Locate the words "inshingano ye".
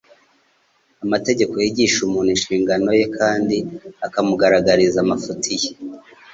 2.35-3.05